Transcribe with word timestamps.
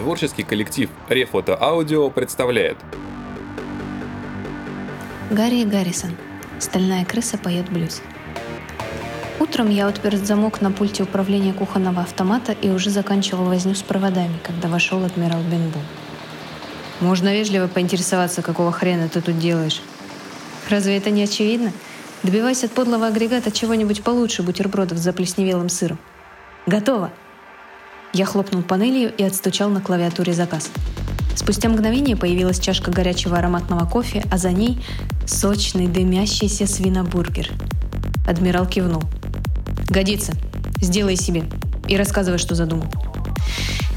Творческий 0.00 0.44
коллектив 0.44 0.88
Рефото 1.10 1.62
Аудио 1.62 2.08
представляет 2.08 2.78
Гарри 5.30 5.64
Гаррисон. 5.64 6.16
Стальная 6.58 7.04
крыса 7.04 7.36
поет 7.36 7.68
блюз. 7.68 8.00
Утром 9.40 9.68
я 9.68 9.86
отпер 9.88 10.16
замок 10.16 10.62
на 10.62 10.72
пульте 10.72 11.02
управления 11.02 11.52
кухонного 11.52 12.00
автомата 12.00 12.52
и 12.52 12.70
уже 12.70 12.88
заканчивал 12.88 13.44
возню 13.44 13.74
с 13.74 13.82
проводами, 13.82 14.38
когда 14.42 14.68
вошел 14.68 15.04
адмирал 15.04 15.42
Бенбу. 15.42 15.80
«Можно 17.00 17.34
вежливо 17.34 17.66
поинтересоваться, 17.66 18.40
какого 18.40 18.72
хрена 18.72 19.10
ты 19.10 19.20
тут 19.20 19.38
делаешь?» 19.38 19.82
«Разве 20.70 20.96
это 20.96 21.10
не 21.10 21.24
очевидно? 21.24 21.72
Добивайся 22.22 22.66
от 22.66 22.72
подлого 22.72 23.08
агрегата 23.08 23.50
чего-нибудь 23.50 24.02
получше 24.02 24.42
бутербродов 24.42 24.96
с 24.96 25.02
заплесневелым 25.02 25.68
сыром». 25.68 25.98
«Готово!» 26.64 27.10
Я 28.12 28.26
хлопнул 28.26 28.62
панелью 28.62 29.12
и 29.16 29.22
отстучал 29.22 29.70
на 29.70 29.80
клавиатуре 29.80 30.32
заказ. 30.32 30.70
Спустя 31.36 31.68
мгновение 31.68 32.16
появилась 32.16 32.58
чашка 32.58 32.90
горячего 32.90 33.38
ароматного 33.38 33.86
кофе, 33.86 34.24
а 34.32 34.36
за 34.36 34.50
ней 34.50 34.84
сочный 35.26 35.86
дымящийся 35.86 36.66
свинобургер. 36.66 37.50
Адмирал 38.26 38.66
кивнул. 38.66 39.02
«Годится. 39.88 40.32
Сделай 40.80 41.16
себе. 41.16 41.44
И 41.88 41.96
рассказывай, 41.96 42.38
что 42.38 42.54
задумал». 42.54 42.86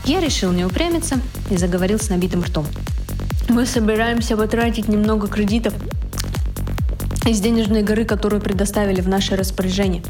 Я 0.05 0.19
решил 0.19 0.51
не 0.51 0.63
упрямиться 0.63 1.19
и 1.49 1.57
заговорил 1.57 1.99
с 1.99 2.09
набитым 2.09 2.43
ртом. 2.43 2.67
«Мы 3.49 3.65
собираемся 3.65 4.37
потратить 4.37 4.87
немного 4.87 5.27
кредитов 5.27 5.73
из 7.25 7.39
денежной 7.39 7.83
горы, 7.83 8.05
которую 8.05 8.41
предоставили 8.41 9.01
в 9.01 9.07
наше 9.07 9.35
распоряжение. 9.35 10.03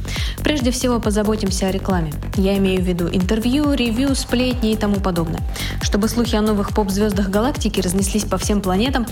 Прежде 0.44 0.72
всего 0.72 0.99
позаботимся 0.99 1.67
о 1.67 1.72
рекламе. 1.72 2.11
Я 2.36 2.58
имею 2.58 2.81
в 2.81 2.86
виду 2.86 3.08
интервью, 3.08 3.73
ревью, 3.73 4.16
сплетни 4.16 4.72
и 4.72 4.75
тому 4.75 4.95
подобное. 4.95 5.42
Чтобы 5.81 6.08
слухи 6.08 6.36
о 6.36 6.42
новых 6.42 6.72
поп-звездах 6.72 7.30
галактики 7.30 7.80
разнеслись 7.80 8.25
по 8.25 8.38
всем 8.38 8.61
планетам, 8.61 9.05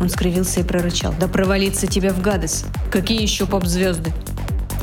он 0.00 0.08
скривился 0.08 0.60
и 0.60 0.64
прорычал. 0.64 1.14
«Да 1.18 1.28
провалиться 1.28 1.86
тебе 1.86 2.10
в 2.10 2.20
гадость! 2.20 2.66
Какие 2.90 3.22
еще 3.22 3.46
поп-звезды?» 3.46 4.12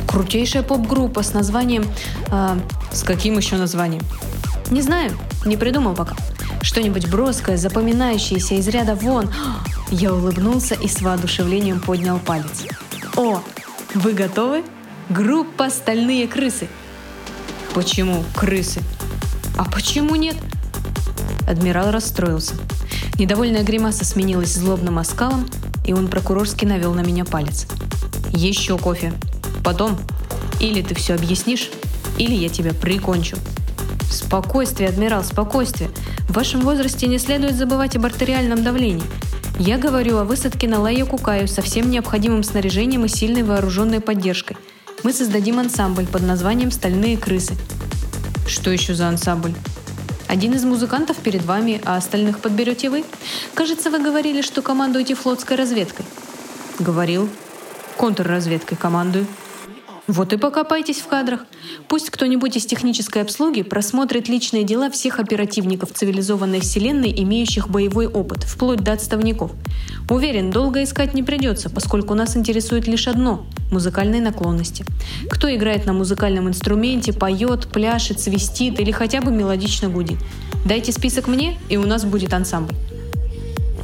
Крутейшая 0.08 0.64
поп-группа 0.64 1.24
с 1.24 1.34
названием... 1.34 1.86
Э, 2.32 2.58
с 2.92 3.04
каким 3.04 3.38
еще 3.38 3.56
названием? 3.56 4.04
Не 4.70 4.82
знаю, 4.82 5.12
не 5.46 5.56
придумал 5.56 5.94
пока. 5.94 6.16
Что-нибудь 6.62 7.10
броское, 7.10 7.58
запоминающееся 7.58 8.56
из 8.56 8.68
ряда 8.68 8.96
вон. 8.96 9.30
Я 9.90 10.14
улыбнулся 10.14 10.76
и 10.76 10.88
с 10.88 11.02
воодушевлением 11.02 11.80
поднял 11.80 12.20
палец. 12.20 12.66
«О, 13.18 13.42
вы 13.94 14.14
готовы? 14.14 14.64
Группа 15.10 15.70
«Стальные 15.70 16.28
крысы». 16.28 16.68
«Почему 17.74 18.24
крысы?» 18.36 18.82
«А 19.58 19.66
почему 19.66 20.16
нет?» 20.16 20.36
Адмирал 21.48 21.92
расстроился. 21.92 22.56
Недовольная 23.16 23.64
гримаса 23.64 24.06
сменилась 24.06 24.54
злобным 24.54 25.00
оскалом, 25.00 25.50
и 25.86 25.94
он 25.94 26.08
прокурорски 26.08 26.66
навел 26.66 26.94
на 26.94 27.02
меня 27.02 27.26
палец. 27.26 27.68
«Еще 28.30 28.78
кофе. 28.78 29.14
Потом. 29.64 29.98
Или 30.60 30.82
ты 30.82 30.96
все 30.96 31.16
объяснишь, 31.16 31.70
или 32.18 32.34
я 32.34 32.50
тебя 32.50 32.74
прикончу». 32.74 33.38
«Спокойствие, 34.12 34.90
адмирал, 34.90 35.24
спокойствие. 35.24 35.90
В 36.28 36.34
вашем 36.34 36.62
возрасте 36.62 37.08
не 37.08 37.18
следует 37.18 37.56
забывать 37.56 37.96
об 37.96 38.06
артериальном 38.06 38.62
давлении. 38.62 39.06
Я 39.58 39.78
говорю 39.78 40.18
о 40.18 40.26
высадке 40.26 40.68
на 40.68 40.82
Лайо 40.82 41.06
Кукаю 41.06 41.48
со 41.48 41.62
всем 41.62 41.90
необходимым 41.90 42.44
снаряжением 42.44 43.06
и 43.06 43.08
сильной 43.08 43.44
вооруженной 43.44 44.02
поддержкой. 44.02 44.58
Мы 45.04 45.14
создадим 45.14 45.60
ансамбль 45.60 46.06
под 46.06 46.24
названием 46.24 46.72
«Стальные 46.72 47.18
крысы». 47.18 47.56
Что 48.48 48.70
еще 48.70 48.96
за 48.96 49.08
ансамбль? 49.08 49.54
Один 50.28 50.54
из 50.56 50.66
музыкантов 50.66 51.18
перед 51.18 51.46
вами, 51.46 51.82
а 51.86 51.96
остальных 51.96 52.40
подберете 52.40 52.90
вы? 52.90 53.06
Кажется, 53.54 53.90
вы 53.90 54.00
говорили, 54.00 54.42
что 54.42 54.62
командуете 54.62 55.16
флотской 55.16 55.56
разведкой. 55.56 56.06
Говорил. 56.80 57.30
Контрразведкой 57.98 58.78
командую. 58.78 59.26
Вот 60.12 60.34
и 60.34 60.38
покопайтесь 60.38 61.00
в 61.00 61.08
кадрах. 61.08 61.46
Пусть 61.88 62.10
кто-нибудь 62.10 62.58
из 62.58 62.66
технической 62.66 63.22
обслуги 63.22 63.62
просмотрит 63.62 64.28
личные 64.28 64.66
дела 64.66 64.92
всех 64.92 65.22
оперативников 65.22 65.94
цивилизованной 65.94 66.60
вселенной, 66.60 67.14
имеющих 67.24 67.70
боевой 67.70 68.08
опыт, 68.08 68.44
вплоть 68.44 68.82
до 68.82 68.92
отставников. 68.92 69.54
Уверен, 70.10 70.52
долго 70.52 70.84
искать 70.84 71.14
не 71.14 71.24
придется, 71.24 71.70
поскольку 71.70 72.14
нас 72.14 72.36
интересует 72.36 72.90
лишь 72.90 73.08
одно– 73.08 73.46
музыкальные 73.72 74.22
наклонности. 74.22 74.84
Кто 75.30 75.50
играет 75.56 75.86
на 75.86 75.94
музыкальном 75.94 76.50
инструменте, 76.50 77.14
поет, 77.14 77.70
пляшет, 77.72 78.20
свистит 78.20 78.82
или 78.82 78.92
хотя 78.92 79.22
бы 79.22 79.32
мелодично 79.32 79.88
гудит. 79.88 80.18
Дайте 80.66 80.92
список 80.92 81.30
мне, 81.30 81.58
и 81.70 81.78
у 81.78 81.86
нас 81.86 82.04
будет 82.04 82.34
ансамбль. 82.34 82.76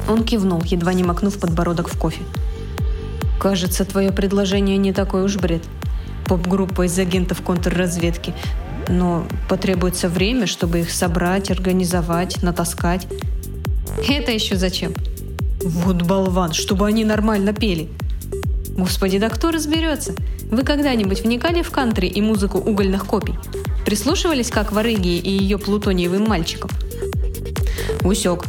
Он 0.06 0.24
кивнул, 0.24 0.62
едва 0.62 0.92
не 0.92 1.04
макнув 1.04 1.38
подбородок 1.38 1.88
в 1.88 1.98
кофе. 1.98 2.20
«Кажется, 3.40 3.86
твое 3.86 4.12
предложение 4.12 4.76
не 4.76 4.92
такой 4.92 5.24
уж 5.24 5.36
бред», 5.36 5.62
поп-группа 6.28 6.86
из 6.86 6.98
агентов 6.98 7.42
контрразведки, 7.42 8.34
но 8.88 9.26
потребуется 9.48 10.08
время, 10.08 10.46
чтобы 10.46 10.80
их 10.80 10.90
собрать, 10.90 11.50
организовать, 11.50 12.42
натаскать. 12.42 13.06
Это 14.08 14.30
еще 14.32 14.56
зачем? 14.56 14.94
Вот 15.62 16.02
болван, 16.02 16.52
чтобы 16.52 16.86
они 16.86 17.04
нормально 17.04 17.52
пели. 17.52 17.88
Господи, 18.68 19.18
да 19.18 19.28
кто 19.28 19.50
разберется? 19.50 20.14
Вы 20.50 20.62
когда-нибудь 20.62 21.22
вникали 21.22 21.62
в 21.62 21.70
кантри 21.70 22.06
и 22.06 22.22
музыку 22.22 22.58
угольных 22.58 23.06
копий? 23.06 23.34
Прислушивались 23.84 24.50
как 24.50 24.70
в 24.70 24.78
Орыгии 24.78 25.18
и 25.18 25.30
ее 25.30 25.58
плутониевым 25.58 26.28
мальчикам? 26.28 26.70
Усек. 28.04 28.44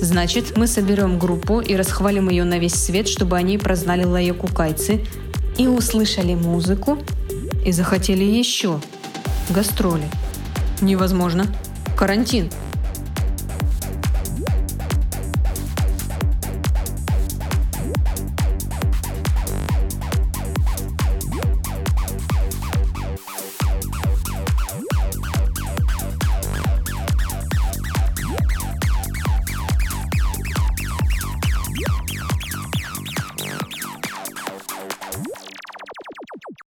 Значит, 0.00 0.56
мы 0.56 0.66
соберем 0.66 1.18
группу 1.18 1.60
и 1.60 1.76
расхвалим 1.76 2.30
ее 2.30 2.44
на 2.44 2.58
весь 2.58 2.74
свет, 2.74 3.06
чтобы 3.06 3.36
они 3.36 3.58
прознали 3.58 4.04
Лайоку 4.04 4.46
Кайцы, 4.46 5.04
и 5.60 5.66
услышали 5.66 6.34
музыку, 6.34 6.96
и 7.66 7.70
захотели 7.70 8.24
еще. 8.24 8.80
Гастроли. 9.50 10.08
Невозможно. 10.80 11.44
Карантин. 11.98 12.48